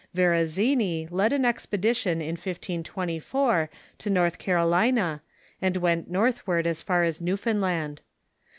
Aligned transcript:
Verazzani 0.15 1.07
led 1.11 1.31
an 1.31 1.45
expedition 1.45 2.21
in 2.21 2.29
1524 2.31 3.69
to 3.99 4.09
North 4.09 4.39
Carolina, 4.39 5.21
and 5.61 5.77
went 5.77 6.09
northward 6.09 6.65
as 6.65 6.81
far 6.81 7.03
as 7.03 7.21
New 7.21 7.37
foundland. 7.37 7.99